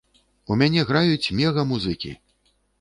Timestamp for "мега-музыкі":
1.43-2.19